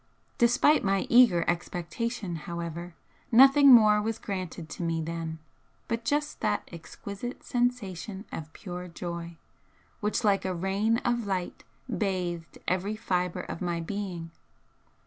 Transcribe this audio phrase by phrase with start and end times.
[0.39, 2.95] Despite my eager expectation, however,
[3.31, 5.37] nothing more was granted to me then
[5.87, 9.37] but just that exquisite sensation of pure joy,
[9.99, 14.31] which like a rain of light bathed every fibre of my being.